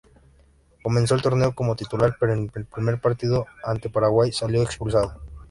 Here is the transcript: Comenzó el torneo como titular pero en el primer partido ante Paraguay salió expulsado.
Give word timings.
Comenzó 0.81 1.13
el 1.13 1.21
torneo 1.21 1.53
como 1.53 1.75
titular 1.75 2.15
pero 2.19 2.33
en 2.33 2.49
el 2.55 2.65
primer 2.65 2.99
partido 2.99 3.45
ante 3.63 3.91
Paraguay 3.91 4.31
salió 4.31 4.63
expulsado. 4.63 5.21